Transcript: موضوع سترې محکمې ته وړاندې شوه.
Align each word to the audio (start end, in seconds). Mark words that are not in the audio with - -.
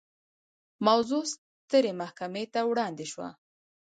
موضوع 0.87 1.23
سترې 1.33 1.91
محکمې 2.01 2.43
ته 2.53 2.59
وړاندې 2.71 3.05
شوه. 3.11 3.29